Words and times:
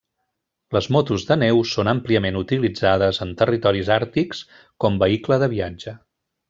Les 0.77 0.87
motos 0.95 1.25
de 1.31 1.37
neu 1.41 1.61
són 1.73 1.91
àmpliament 1.93 2.41
utilitzades 2.41 3.23
en 3.29 3.37
territoris 3.45 3.95
àrtics 4.01 4.45
com 4.85 5.01
vehicle 5.05 5.43
de 5.45 5.55
viatge. 5.57 5.99